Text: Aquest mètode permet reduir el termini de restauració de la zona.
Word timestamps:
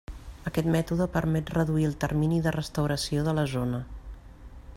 Aquest 0.51 0.69
mètode 0.75 1.07
permet 1.17 1.51
reduir 1.57 1.85
el 1.91 1.95
termini 2.05 2.41
de 2.47 2.55
restauració 2.59 3.27
de 3.29 3.37
la 3.41 3.49
zona. 3.57 3.87